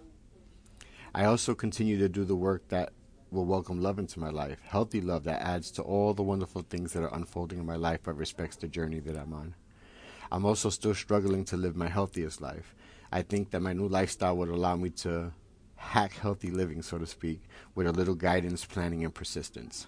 I 1.14 1.24
also 1.24 1.54
continue 1.54 1.96
to 1.96 2.10
do 2.10 2.24
the 2.26 2.36
work 2.36 2.68
that 2.68 2.92
will 3.30 3.44
welcome 3.44 3.82
love 3.82 3.98
into 3.98 4.20
my 4.20 4.30
life, 4.30 4.60
healthy 4.62 5.00
love 5.00 5.24
that 5.24 5.42
adds 5.42 5.70
to 5.72 5.82
all 5.82 6.14
the 6.14 6.22
wonderful 6.22 6.62
things 6.62 6.92
that 6.92 7.02
are 7.02 7.14
unfolding 7.14 7.58
in 7.58 7.66
my 7.66 7.76
life 7.76 8.00
but 8.02 8.16
respects 8.16 8.56
the 8.56 8.68
journey 8.68 9.00
that 9.00 9.16
I'm 9.16 9.32
on. 9.32 9.54
I'm 10.32 10.46
also 10.46 10.70
still 10.70 10.94
struggling 10.94 11.44
to 11.46 11.56
live 11.56 11.76
my 11.76 11.88
healthiest 11.88 12.40
life. 12.40 12.74
I 13.12 13.22
think 13.22 13.50
that 13.50 13.60
my 13.60 13.72
new 13.72 13.88
lifestyle 13.88 14.36
would 14.36 14.48
allow 14.48 14.76
me 14.76 14.90
to 14.90 15.32
hack 15.76 16.12
healthy 16.12 16.50
living, 16.50 16.82
so 16.82 16.98
to 16.98 17.06
speak, 17.06 17.42
with 17.74 17.86
a 17.86 17.92
little 17.92 18.14
guidance, 18.14 18.64
planning, 18.64 19.04
and 19.04 19.14
persistence. 19.14 19.86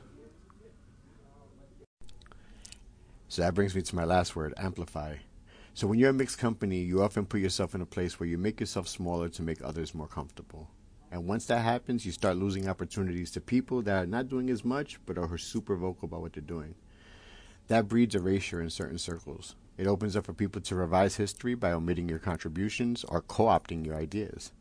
So 3.28 3.42
that 3.42 3.54
brings 3.54 3.74
me 3.74 3.82
to 3.82 3.96
my 3.96 4.04
last 4.04 4.34
word 4.34 4.54
amplify. 4.56 5.16
So 5.74 5.86
when 5.86 5.98
you're 5.98 6.10
a 6.10 6.14
mixed 6.14 6.38
company, 6.38 6.80
you 6.80 7.02
often 7.02 7.26
put 7.26 7.40
yourself 7.40 7.74
in 7.74 7.80
a 7.80 7.86
place 7.86 8.18
where 8.18 8.28
you 8.28 8.38
make 8.38 8.60
yourself 8.60 8.88
smaller 8.88 9.28
to 9.30 9.42
make 9.42 9.62
others 9.62 9.94
more 9.94 10.08
comfortable. 10.08 10.68
And 11.10 11.26
once 11.26 11.46
that 11.46 11.62
happens, 11.62 12.06
you 12.06 12.12
start 12.12 12.36
losing 12.36 12.68
opportunities 12.68 13.30
to 13.32 13.40
people 13.40 13.82
that 13.82 14.04
are 14.04 14.06
not 14.06 14.28
doing 14.28 14.48
as 14.48 14.64
much 14.64 14.98
but 15.06 15.18
are 15.18 15.38
super 15.38 15.76
vocal 15.76 16.06
about 16.06 16.20
what 16.20 16.34
they're 16.34 16.42
doing. 16.42 16.74
That 17.68 17.88
breeds 17.88 18.14
erasure 18.14 18.60
in 18.60 18.70
certain 18.70 18.98
circles. 18.98 19.54
It 19.76 19.86
opens 19.86 20.14
up 20.14 20.26
for 20.26 20.32
people 20.32 20.60
to 20.62 20.74
revise 20.74 21.16
history 21.16 21.54
by 21.54 21.72
omitting 21.72 22.08
your 22.08 22.18
contributions 22.18 23.04
or 23.04 23.22
co 23.22 23.44
opting 23.44 23.84
your 23.86 23.96
ideas. 23.96 24.52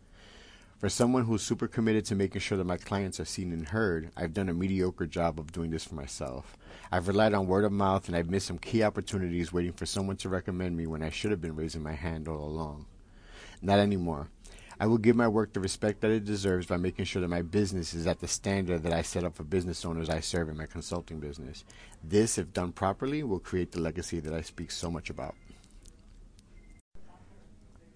For 0.77 0.88
someone 0.88 1.25
who's 1.25 1.41
super 1.41 1.67
committed 1.67 2.05
to 2.05 2.15
making 2.15 2.39
sure 2.39 2.57
that 2.57 2.63
my 2.63 2.77
clients 2.77 3.19
are 3.19 3.25
seen 3.25 3.51
and 3.51 3.67
heard, 3.67 4.12
I've 4.15 4.33
done 4.33 4.47
a 4.47 4.53
mediocre 4.53 5.07
job 5.07 5.38
of 5.38 5.51
doing 5.51 5.71
this 5.71 5.83
for 5.83 5.95
myself. 5.95 6.55
I've 6.89 7.09
relied 7.09 7.33
on 7.33 7.47
word 7.47 7.65
of 7.65 7.73
mouth 7.73 8.07
and 8.07 8.15
I've 8.15 8.29
missed 8.29 8.47
some 8.47 8.59
key 8.59 8.81
opportunities 8.81 9.51
waiting 9.51 9.73
for 9.73 9.85
someone 9.85 10.15
to 10.17 10.29
recommend 10.29 10.77
me 10.77 10.88
when 10.88 11.03
I 11.03 11.09
should 11.09 11.31
have 11.31 11.41
been 11.41 11.57
raising 11.57 11.83
my 11.83 11.91
hand 11.91 12.29
all 12.29 12.45
along. 12.45 12.85
Not 13.62 13.79
anymore. 13.79 14.29
I 14.81 14.88
will 14.88 14.98
give 14.98 15.17
my 15.17 15.27
work 15.27 15.51
the 15.51 15.59
respect 15.59 16.00
that 16.01 16.12
it 16.12 16.24
deserves 16.24 16.65
by 16.65 16.77
making 16.77 17.03
sure 17.03 17.21
that 17.21 17.27
my 17.27 17.41
business 17.41 17.93
is 17.93 18.07
at 18.07 18.21
the 18.21 18.29
standard 18.29 18.83
that 18.83 18.93
I 18.93 19.01
set 19.01 19.25
up 19.25 19.36
for 19.36 19.43
business 19.43 19.83
owners 19.83 20.09
I 20.09 20.21
serve 20.21 20.48
in 20.48 20.55
my 20.55 20.67
consulting 20.67 21.19
business. 21.19 21.65
This, 22.01 22.38
if 22.38 22.53
done 22.53 22.71
properly, 22.71 23.21
will 23.24 23.39
create 23.39 23.74
the 23.74 23.81
legacy 23.81 24.21
that 24.21 24.33
I 24.33 24.39
speak 24.39 24.71
so 24.71 24.89
much 24.89 25.09
about. 25.09 25.36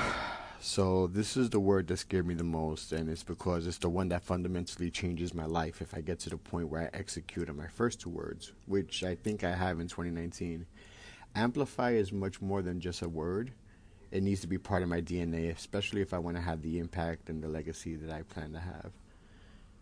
So, 0.65 1.09
this 1.09 1.37
is 1.37 1.51
the 1.51 1.59
word 1.59 1.89
that 1.89 1.97
scared 1.97 2.25
me 2.25 2.35
the 2.35 2.45
most, 2.45 2.93
and 2.93 3.11
it's 3.11 3.25
because 3.25 3.67
it's 3.67 3.79
the 3.79 3.89
one 3.89 4.11
that 4.11 4.23
fundamentally 4.23 4.93
changes 4.93 5.35
my 5.35 5.45
life 5.45 5.83
if 5.83 5.93
I 5.93 6.01
get 6.03 6.21
to 6.21 6.31
the 6.31 6.37
point 6.37 6.69
where 6.69 6.83
I 6.83 6.97
execute 6.97 7.51
on 7.51 7.57
my 7.57 7.67
first 7.67 8.01
two 8.01 8.11
words, 8.11 8.53
which 8.67 9.03
I 9.03 9.17
think 9.17 9.43
I 9.43 9.57
have 9.57 9.81
in 9.81 9.89
2019. 9.89 10.65
Amplify 11.35 11.91
is 11.95 12.13
much 12.13 12.41
more 12.41 12.63
than 12.63 12.79
just 12.79 13.03
a 13.03 13.09
word 13.09 13.51
it 14.13 14.23
needs 14.23 14.43
to 14.43 14.47
be 14.47 14.59
part 14.59 14.83
of 14.83 14.91
my 14.91 15.01
DNA, 15.01 15.51
especially 15.51 16.03
if 16.03 16.13
I 16.13 16.19
want 16.19 16.37
to 16.37 16.43
have 16.43 16.61
the 16.61 16.79
impact 16.79 17.31
and 17.31 17.43
the 17.43 17.49
legacy 17.49 17.97
that 17.97 18.15
I 18.15 18.23
plan 18.23 18.53
to 18.53 18.61
have. 18.61 18.93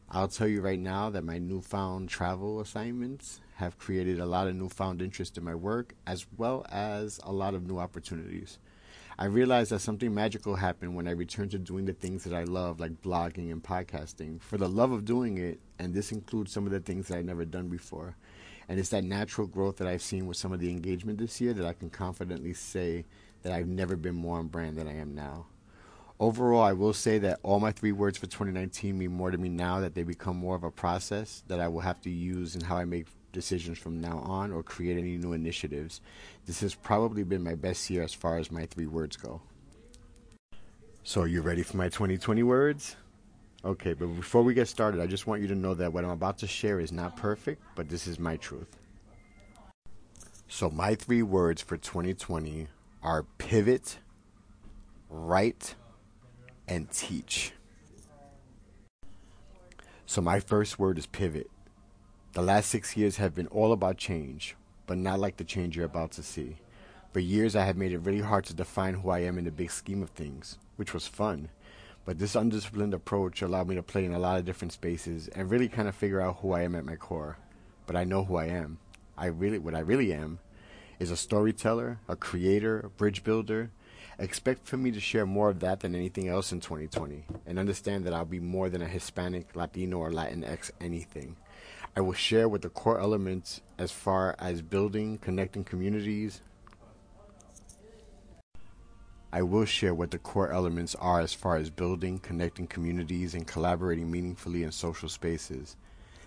I'll 0.09 0.29
tell 0.29 0.47
you 0.47 0.61
right 0.61 0.79
now 0.79 1.11
that 1.11 1.25
my 1.25 1.39
newfound 1.39 2.09
travel 2.09 2.61
assignments 2.61 3.41
have 3.57 3.79
created 3.79 4.21
a 4.21 4.27
lot 4.27 4.47
of 4.47 4.55
newfound 4.55 5.03
interest 5.03 5.37
in 5.37 5.45
my 5.45 5.55
work 5.55 5.95
as 6.07 6.27
well 6.37 6.65
as 6.71 7.19
a 7.25 7.33
lot 7.33 7.55
of 7.55 7.67
new 7.67 7.79
opportunities. 7.79 8.59
I 9.19 9.27
realized 9.27 9.73
that 9.73 9.81
something 9.81 10.15
magical 10.15 10.57
happened 10.57 10.95
when 10.95 11.07
I 11.07 11.13
returned 11.13 11.51
to 11.51 11.59
doing 11.59 11.85
the 11.85 11.93
things 11.93 12.25
that 12.25 12.33
I 12.33 12.45
love, 12.45 12.81
like 12.81 13.03
blogging 13.03 13.53
and 13.53 13.63
podcasting, 13.63 14.41
for 14.41 14.57
the 14.57 14.69
love 14.69 14.93
of 14.93 15.05
doing 15.05 15.39
it, 15.39 15.61
and 15.79 15.93
this 15.93 16.11
includes 16.13 16.53
some 16.53 16.67
of 16.67 16.73
the 16.73 16.81
things 16.81 17.09
that 17.09 17.19
I'd 17.19 17.27
never 17.27 17.45
done 17.45 17.69
before. 17.69 18.17
And 18.69 18.79
it's 18.79 18.89
that 18.91 19.05
natural 19.05 19.47
growth 19.47 19.77
that 19.77 19.89
I've 19.89 20.03
seen 20.03 20.27
with 20.27 20.37
some 20.37 20.53
of 20.53 20.61
the 20.61 20.71
engagement 20.71 21.19
this 21.19 21.41
year 21.41 21.53
that 21.53 21.67
I 21.67 21.73
can 21.73 21.91
confidently 21.91 22.55
say 22.55 23.05
that 23.43 23.53
I've 23.53 23.69
never 23.69 23.97
been 23.97 24.15
more 24.15 24.39
on 24.39 24.49
brand 24.49 24.77
than 24.77 24.89
I 24.89 24.97
am 24.97 25.15
now. 25.15 25.47
Overall, 26.19 26.63
I 26.63 26.75
will 26.75 26.93
say 26.93 27.19
that 27.19 27.41
all 27.43 27.61
my 27.61 27.73
three 27.73 27.93
words 27.93 28.19
for 28.19 28.27
2019 28.27 28.99
mean 28.99 29.13
more 29.13 29.31
to 29.31 29.39
me 29.39 29.49
now 29.49 29.81
that 29.81 29.95
they 29.95 30.03
become 30.03 30.37
more 30.37 30.55
of 30.55 30.65
a 30.65 30.71
process 30.71 31.43
that 31.49 31.61
I 31.61 31.69
will 31.69 31.81
have 31.81 32.01
to 32.03 32.11
use 32.11 32.55
in 32.55 32.61
how 32.61 32.77
I 32.77 32.85
make 32.85 33.07
decisions 33.33 33.79
from 33.79 34.01
now 34.01 34.19
on 34.19 34.53
or 34.53 34.63
create 34.63 34.99
any 34.99 35.17
new 35.17 35.33
initiatives. 35.33 36.03
This 36.45 36.61
has 36.61 36.75
probably 36.75 37.23
been 37.23 37.43
my 37.43 37.55
best 37.55 37.89
year 37.89 38.03
as 38.03 38.13
far 38.13 38.37
as 38.37 38.51
my 38.51 38.67
three 38.67 38.87
words 38.87 39.17
go. 39.17 39.41
So, 41.05 41.23
are 41.23 41.27
you 41.27 41.41
ready 41.41 41.63
for 41.63 41.79
my 41.79 41.89
2020 41.89 42.43
words? 42.43 42.97
Okay, 43.65 43.95
but 43.95 44.07
before 44.09 44.43
we 44.43 44.53
get 44.53 44.69
started, 44.69 45.01
I 45.01 45.07
just 45.07 45.27
want 45.27 45.41
you 45.41 45.49
to 45.49 45.55
know 45.55 45.73
that 45.75 45.93
what 45.93 46.05
I'm 46.05 46.11
about 46.11 46.39
to 46.39 46.47
share 46.47 46.81
is 46.81 46.93
not 46.93 47.17
perfect, 47.17 47.63
but 47.75 47.89
this 47.89 48.07
is 48.07 48.19
my 48.19 48.37
truth. 48.37 48.77
So, 50.49 50.69
my 50.69 50.95
three 50.95 51.23
words 51.23 51.63
for 51.63 51.79
2020 51.79 52.69
are 53.03 53.23
pivot, 53.39 53.99
write, 55.09 55.75
and 56.69 56.91
teach. 56.91 57.53
So, 60.07 60.21
my 60.21 60.41
first 60.41 60.79
word 60.79 60.99
is 60.99 61.07
pivot. 61.07 61.51
The 62.33 62.43
last 62.43 62.71
six 62.71 62.97
years 62.97 63.17
have 63.17 63.35
been 63.35 63.47
all 63.49 63.73
about 63.73 63.97
change, 63.97 64.57
but 64.87 64.99
not 64.99 65.19
like 65.21 65.37
the 65.37 65.45
change 65.45 65.77
you're 65.77 65.87
about 65.87 66.13
to 66.13 66.23
see. 66.23 66.57
For 67.13 67.21
years, 67.21 67.57
I 67.57 67.65
have 67.65 67.77
made 67.77 67.93
it 67.93 67.99
really 67.99 68.21
hard 68.21 68.45
to 68.47 68.55
define 68.55 68.95
who 68.95 69.11
I 69.11 69.21
am 69.21 69.39
in 69.39 69.45
the 69.45 69.51
big 69.51 69.71
scheme 69.71 70.03
of 70.03 70.11
things, 70.11 70.59
which 70.77 70.95
was 70.95 71.07
fun. 71.07 71.49
But 72.05 72.19
this 72.19 72.35
undisciplined 72.35 72.95
approach 72.95 73.43
allowed 73.43 73.69
me 73.69 73.75
to 73.75 73.83
play 73.83 74.05
in 74.05 74.15
a 74.15 74.19
lot 74.19 74.39
of 74.39 74.45
different 74.45 74.73
spaces 74.73 75.29
and 75.29 75.51
really 75.51 75.69
kind 75.69 75.89
of 75.89 75.95
figure 75.95 76.21
out 76.21 76.39
who 76.41 76.53
I 76.53 76.63
am 76.63 76.75
at 76.75 76.85
my 76.85 76.97
core. 76.97 77.39
But 77.87 77.97
I 77.97 78.05
know 78.05 78.25
who 78.25 78.37
I 78.37 78.47
am. 78.47 78.79
I 79.17 79.27
really, 79.27 79.59
what 79.59 79.75
I 79.75 79.81
really 79.81 80.13
am, 80.13 80.39
is 81.01 81.11
a 81.11 81.17
storyteller, 81.17 81.99
a 82.07 82.15
creator, 82.15 82.81
a 82.81 82.89
bridge 82.91 83.25
builder. 83.25 83.71
Expect 84.19 84.69
for 84.69 84.77
me 84.77 84.91
to 84.91 85.01
share 85.01 85.25
more 85.25 85.49
of 85.49 85.61
that 85.61 85.81
than 85.81 85.95
anything 85.95 86.29
else 86.29 86.53
in 86.53 86.61
2020, 86.61 87.25
and 87.47 87.59
understand 87.59 88.05
that 88.05 88.13
I'll 88.13 88.27
be 88.27 88.39
more 88.39 88.69
than 88.69 88.83
a 88.83 88.87
Hispanic, 88.87 89.57
Latino, 89.57 89.97
or 89.97 90.11
Latinx 90.11 90.71
anything. 90.79 91.37
I 91.97 92.03
will 92.03 92.13
share 92.13 92.47
what 92.47 92.61
the 92.61 92.69
core 92.69 93.01
elements 93.01 93.63
as 93.79 93.91
far 93.91 94.37
as 94.39 94.61
building, 94.61 95.17
connecting 95.19 95.65
communities. 95.65 96.43
I 99.33 99.41
will 99.41 99.65
share 99.65 99.95
what 99.95 100.11
the 100.11 100.19
core 100.19 100.53
elements 100.53 100.95
are 100.97 101.21
as 101.21 101.33
far 101.33 101.57
as 101.57 101.71
building, 101.71 102.19
connecting 102.19 102.67
communities, 102.67 103.35
and 103.35 103.47
collaborating 103.47 104.11
meaningfully 104.11 104.65
in 104.65 104.73
social 104.73 105.09
spaces. 105.09 105.77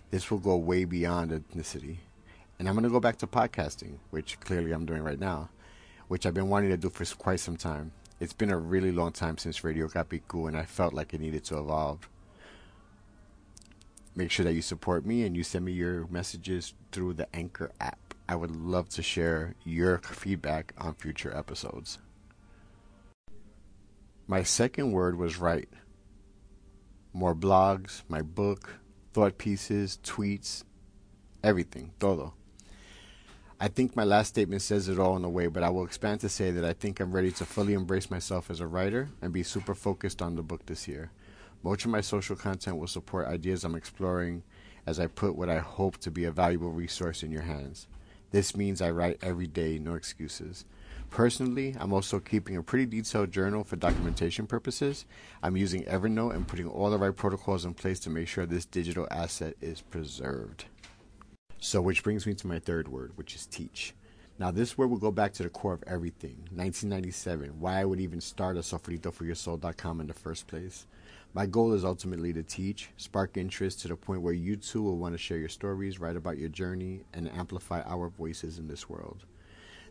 This 0.09 0.31
will 0.31 0.39
go 0.39 0.55
way 0.57 0.85
beyond 0.85 1.31
ethnicity. 1.31 1.97
And 2.63 2.69
I'm 2.69 2.75
going 2.75 2.85
to 2.85 2.89
go 2.89 3.01
back 3.01 3.17
to 3.17 3.27
podcasting, 3.27 3.97
which 4.09 4.39
clearly 4.39 4.71
I'm 4.71 4.85
doing 4.85 5.03
right 5.03 5.19
now, 5.19 5.49
which 6.07 6.25
I've 6.25 6.33
been 6.33 6.47
wanting 6.47 6.69
to 6.69 6.77
do 6.77 6.89
for 6.89 7.03
quite 7.15 7.41
some 7.41 7.57
time. 7.57 7.91
It's 8.21 8.31
been 8.31 8.51
a 8.51 8.57
really 8.57 8.93
long 8.93 9.11
time 9.11 9.37
since 9.37 9.65
Radio 9.65 9.89
Capicu, 9.89 10.47
and 10.47 10.55
I 10.55 10.63
felt 10.63 10.93
like 10.93 11.13
it 11.13 11.19
needed 11.19 11.43
to 11.43 11.59
evolve 11.59 12.07
make 14.15 14.31
sure 14.31 14.45
that 14.45 14.53
you 14.53 14.61
support 14.61 15.05
me 15.05 15.23
and 15.23 15.35
you 15.35 15.43
send 15.43 15.65
me 15.65 15.73
your 15.73 16.07
messages 16.07 16.73
through 16.93 17.13
the 17.13 17.27
Anchor 17.35 17.71
app. 17.81 18.13
I 18.29 18.35
would 18.37 18.55
love 18.55 18.87
to 18.91 19.03
share 19.03 19.55
your 19.65 19.97
feedback 19.99 20.73
on 20.77 20.93
future 20.93 21.35
episodes. 21.35 21.99
My 24.25 24.43
second 24.43 24.93
word 24.93 25.17
was 25.17 25.37
write. 25.37 25.69
More 27.11 27.35
blogs, 27.35 28.03
my 28.07 28.21
book, 28.21 28.79
thought 29.11 29.37
pieces, 29.37 29.99
tweets, 30.01 30.63
everything, 31.43 31.91
todo. 31.99 32.33
I 33.63 33.69
think 33.69 33.95
my 33.95 34.03
last 34.03 34.27
statement 34.27 34.61
says 34.61 34.89
it 34.89 34.99
all 34.99 35.15
in 35.15 35.23
a 35.23 35.29
way, 35.29 35.47
but 35.47 35.63
I 35.63 35.69
will 35.69 35.85
expand 35.85 36.19
to 36.19 36.27
say 36.27 36.51
that 36.51 36.65
I 36.65 36.73
think 36.73 36.99
I'm 36.99 37.13
ready 37.13 37.31
to 37.31 37.45
fully 37.45 37.71
embrace 37.71 38.11
myself 38.11 38.51
as 38.51 38.59
a 38.59 38.67
writer 38.67 39.07
and 39.21 39.31
be 39.31 39.41
super 39.41 39.73
focused 39.73 40.21
on 40.21 40.35
the 40.35 40.41
book 40.41 40.65
this 40.65 40.85
year. 40.85 41.11
Much 41.63 41.85
of 41.85 41.91
my 41.91 42.01
social 42.01 42.35
content 42.35 42.75
will 42.75 42.87
support 42.87 43.25
ideas 43.25 43.63
I'm 43.63 43.75
exploring 43.75 44.43
as 44.85 44.99
I 44.99 45.07
put 45.07 45.37
what 45.37 45.47
I 45.47 45.59
hope 45.59 45.97
to 45.99 46.11
be 46.11 46.25
a 46.25 46.31
valuable 46.31 46.71
resource 46.71 47.23
in 47.23 47.31
your 47.31 47.43
hands. 47.43 47.87
This 48.31 48.53
means 48.53 48.81
I 48.81 48.91
write 48.91 49.17
every 49.21 49.47
day, 49.47 49.79
no 49.79 49.93
excuses. 49.93 50.65
Personally, 51.09 51.73
I'm 51.79 51.93
also 51.93 52.19
keeping 52.19 52.57
a 52.57 52.63
pretty 52.63 52.85
detailed 52.85 53.31
journal 53.31 53.63
for 53.63 53.77
documentation 53.77 54.45
purposes. 54.45 55.05
I'm 55.41 55.55
using 55.55 55.85
Evernote 55.85 56.35
and 56.35 56.45
putting 56.45 56.67
all 56.67 56.89
the 56.89 56.97
right 56.97 57.15
protocols 57.15 57.63
in 57.63 57.75
place 57.75 58.01
to 58.01 58.09
make 58.09 58.27
sure 58.27 58.45
this 58.45 58.65
digital 58.65 59.07
asset 59.09 59.55
is 59.61 59.79
preserved. 59.79 60.65
So, 61.63 61.81
which 61.81 62.03
brings 62.03 62.27
me 62.27 62.33
to 62.33 62.47
my 62.47 62.59
third 62.59 62.89
word, 62.89 63.13
which 63.15 63.35
is 63.35 63.45
teach. 63.45 63.93
Now, 64.37 64.51
this 64.51 64.77
word 64.77 64.89
will 64.89 64.97
go 64.97 65.11
back 65.11 65.31
to 65.33 65.43
the 65.43 65.49
core 65.49 65.71
of 65.71 65.83
everything 65.87 66.35
1997, 66.51 67.57
why 67.57 67.79
I 67.79 67.85
would 67.85 68.01
even 68.01 68.19
start 68.19 68.57
a 68.57 68.59
sofritoforyoursoul.com 68.59 70.01
in 70.01 70.07
the 70.07 70.13
first 70.13 70.45
place. 70.45 70.87
My 71.33 71.45
goal 71.45 71.71
is 71.71 71.85
ultimately 71.85 72.33
to 72.33 72.43
teach, 72.43 72.89
spark 72.97 73.37
interest 73.37 73.79
to 73.79 73.87
the 73.87 73.95
point 73.95 74.21
where 74.21 74.33
you 74.33 74.57
too 74.57 74.81
will 74.81 74.97
want 74.97 75.13
to 75.13 75.17
share 75.17 75.37
your 75.37 75.47
stories, 75.47 76.01
write 76.01 76.17
about 76.17 76.37
your 76.37 76.49
journey, 76.49 77.05
and 77.13 77.31
amplify 77.31 77.81
our 77.83 78.09
voices 78.09 78.59
in 78.59 78.67
this 78.67 78.89
world. 78.89 79.23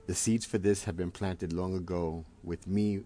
The 0.06 0.14
seeds 0.14 0.44
for 0.44 0.58
this 0.58 0.84
have 0.84 0.98
been 0.98 1.10
planted 1.10 1.54
long 1.54 1.74
ago 1.74 2.26
with 2.44 2.66
me 2.66 3.00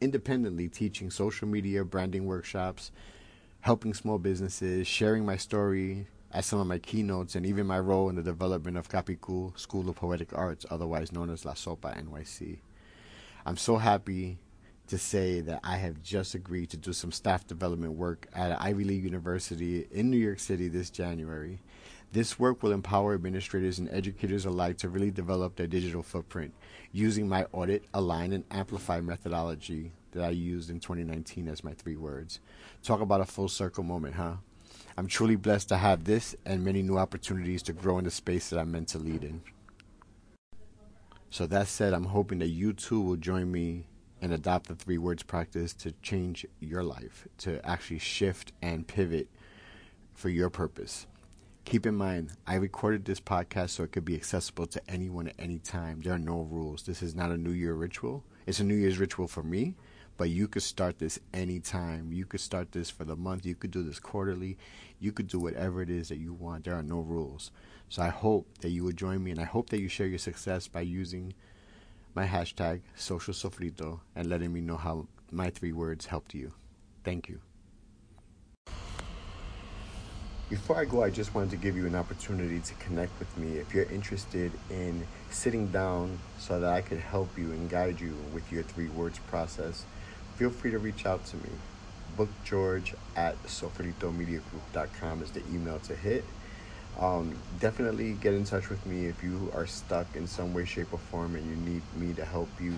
independently 0.00 0.68
teaching 0.68 1.08
social 1.08 1.46
media 1.46 1.84
branding 1.84 2.26
workshops, 2.26 2.90
helping 3.60 3.94
small 3.94 4.18
businesses, 4.18 4.88
sharing 4.88 5.24
my 5.24 5.36
story 5.36 6.08
at 6.32 6.44
some 6.44 6.58
of 6.58 6.66
my 6.66 6.78
keynotes, 6.78 7.34
and 7.34 7.46
even 7.46 7.66
my 7.66 7.78
role 7.78 8.08
in 8.08 8.16
the 8.16 8.22
development 8.22 8.76
of 8.76 8.88
Capicu 8.88 9.58
School 9.58 9.88
of 9.88 9.96
Poetic 9.96 10.36
Arts, 10.36 10.66
otherwise 10.70 11.12
known 11.12 11.30
as 11.30 11.44
La 11.44 11.52
Sopa 11.52 11.96
NYC. 11.96 12.58
I'm 13.44 13.56
so 13.56 13.76
happy 13.76 14.38
to 14.88 14.98
say 14.98 15.40
that 15.40 15.60
I 15.64 15.76
have 15.76 16.02
just 16.02 16.34
agreed 16.34 16.70
to 16.70 16.76
do 16.76 16.92
some 16.92 17.10
staff 17.12 17.46
development 17.46 17.94
work 17.94 18.28
at 18.34 18.60
Ivy 18.60 18.84
League 18.84 19.04
University 19.04 19.86
in 19.90 20.10
New 20.10 20.16
York 20.16 20.38
City 20.38 20.68
this 20.68 20.90
January. 20.90 21.60
This 22.12 22.38
work 22.38 22.62
will 22.62 22.72
empower 22.72 23.14
administrators 23.14 23.78
and 23.78 23.88
educators 23.90 24.46
alike 24.46 24.78
to 24.78 24.88
really 24.88 25.10
develop 25.10 25.56
their 25.56 25.66
digital 25.66 26.02
footprint 26.02 26.54
using 26.92 27.28
my 27.28 27.46
audit, 27.52 27.84
align, 27.92 28.32
and 28.32 28.44
amplify 28.50 29.00
methodology 29.00 29.92
that 30.12 30.24
I 30.24 30.30
used 30.30 30.70
in 30.70 30.80
2019 30.80 31.48
as 31.48 31.64
my 31.64 31.72
three 31.72 31.96
words. 31.96 32.40
Talk 32.82 33.00
about 33.00 33.20
a 33.20 33.26
full 33.26 33.48
circle 33.48 33.84
moment, 33.84 34.14
huh? 34.14 34.36
I'm 34.98 35.06
truly 35.06 35.36
blessed 35.36 35.68
to 35.68 35.76
have 35.76 36.04
this 36.04 36.34
and 36.46 36.64
many 36.64 36.82
new 36.82 36.96
opportunities 36.96 37.62
to 37.64 37.74
grow 37.74 37.98
in 37.98 38.04
the 38.04 38.10
space 38.10 38.48
that 38.48 38.58
I'm 38.58 38.72
meant 38.72 38.88
to 38.88 38.98
lead 38.98 39.24
in. 39.24 39.42
So, 41.28 41.46
that 41.46 41.68
said, 41.68 41.92
I'm 41.92 42.04
hoping 42.04 42.38
that 42.38 42.48
you 42.48 42.72
too 42.72 43.00
will 43.00 43.16
join 43.16 43.52
me 43.52 43.88
and 44.22 44.32
adopt 44.32 44.68
the 44.68 44.74
three 44.74 44.96
words 44.96 45.22
practice 45.22 45.74
to 45.74 45.92
change 46.02 46.46
your 46.60 46.82
life, 46.82 47.28
to 47.38 47.64
actually 47.68 47.98
shift 47.98 48.52
and 48.62 48.86
pivot 48.86 49.28
for 50.14 50.30
your 50.30 50.48
purpose. 50.48 51.06
Keep 51.66 51.84
in 51.84 51.94
mind, 51.94 52.30
I 52.46 52.54
recorded 52.54 53.04
this 53.04 53.20
podcast 53.20 53.70
so 53.70 53.82
it 53.82 53.92
could 53.92 54.04
be 54.04 54.14
accessible 54.14 54.66
to 54.68 54.80
anyone 54.88 55.28
at 55.28 55.34
any 55.38 55.58
time. 55.58 56.00
There 56.00 56.14
are 56.14 56.18
no 56.18 56.40
rules. 56.40 56.84
This 56.84 57.02
is 57.02 57.14
not 57.14 57.32
a 57.32 57.36
New 57.36 57.50
Year 57.50 57.74
ritual. 57.74 58.24
It's 58.46 58.60
a 58.60 58.64
New 58.64 58.76
Year's 58.76 58.98
ritual 58.98 59.26
for 59.26 59.42
me, 59.42 59.74
but 60.16 60.30
you 60.30 60.48
could 60.48 60.62
start 60.62 60.98
this 60.98 61.18
anytime. 61.34 62.12
You 62.12 62.24
could 62.24 62.40
start 62.40 62.72
this 62.72 62.90
for 62.90 63.04
the 63.04 63.16
month. 63.16 63.44
You 63.44 63.54
could 63.54 63.70
do 63.70 63.82
this 63.82 63.98
quarterly. 63.98 64.56
You 64.98 65.12
could 65.12 65.28
do 65.28 65.38
whatever 65.38 65.82
it 65.82 65.90
is 65.90 66.08
that 66.08 66.18
you 66.18 66.32
want. 66.32 66.64
There 66.64 66.74
are 66.74 66.82
no 66.82 67.00
rules. 67.00 67.50
So 67.88 68.02
I 68.02 68.08
hope 68.08 68.46
that 68.60 68.70
you 68.70 68.84
would 68.84 68.96
join 68.96 69.22
me, 69.22 69.30
and 69.30 69.40
I 69.40 69.44
hope 69.44 69.70
that 69.70 69.80
you 69.80 69.88
share 69.88 70.06
your 70.06 70.18
success 70.18 70.66
by 70.68 70.80
using 70.80 71.34
my 72.14 72.26
hashtag 72.26 72.80
social 72.94 73.34
sofrito 73.34 74.00
and 74.14 74.28
letting 74.28 74.52
me 74.52 74.60
know 74.60 74.76
how 74.76 75.06
my 75.30 75.50
three 75.50 75.72
words 75.72 76.06
helped 76.06 76.34
you. 76.34 76.52
Thank 77.04 77.28
you. 77.28 77.45
Before 80.48 80.76
I 80.76 80.84
go, 80.84 81.02
I 81.02 81.10
just 81.10 81.34
wanted 81.34 81.50
to 81.50 81.56
give 81.56 81.76
you 81.76 81.86
an 81.86 81.94
opportunity 81.96 82.60
to 82.60 82.74
connect 82.74 83.18
with 83.18 83.36
me. 83.36 83.58
If 83.58 83.74
you're 83.74 83.84
interested 83.84 84.52
in 84.70 85.06
sitting 85.30 85.68
down 85.68 86.18
so 86.38 86.60
that 86.60 86.72
I 86.72 86.82
could 86.82 87.00
help 87.00 87.36
you 87.36 87.50
and 87.50 87.68
guide 87.68 88.00
you 88.00 88.14
with 88.32 88.52
your 88.52 88.62
three 88.62 88.88
words 88.88 89.18
process, 89.18 89.84
feel 90.36 90.50
free 90.50 90.70
to 90.70 90.78
reach 90.78 91.04
out 91.04 91.24
to 91.26 91.36
me. 91.36 91.50
BookGeorge 92.16 92.94
at 93.16 93.42
sofritomediagroup.com 93.42 95.22
is 95.22 95.32
the 95.32 95.42
email 95.52 95.78
to 95.80 95.96
hit 95.96 96.24
um, 96.98 97.38
definitely 97.60 98.12
get 98.14 98.32
in 98.32 98.44
touch 98.44 98.70
with 98.70 98.84
me 98.86 99.06
if 99.06 99.22
you 99.22 99.50
are 99.54 99.66
stuck 99.66 100.06
in 100.16 100.26
some 100.26 100.54
way, 100.54 100.64
shape, 100.64 100.92
or 100.92 100.98
form 100.98 101.34
and 101.34 101.44
you 101.44 101.56
need 101.70 101.82
me 101.94 102.14
to 102.14 102.24
help 102.24 102.48
you 102.60 102.74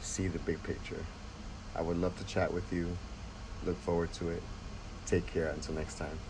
see 0.00 0.26
the 0.26 0.40
big 0.40 0.62
picture. 0.64 1.04
I 1.76 1.82
would 1.82 1.96
love 1.96 2.18
to 2.18 2.24
chat 2.24 2.52
with 2.52 2.72
you. 2.72 2.88
Look 3.64 3.76
forward 3.78 4.12
to 4.14 4.30
it. 4.30 4.42
Take 5.06 5.26
care 5.26 5.48
until 5.50 5.74
next 5.74 5.96
time. 5.96 6.22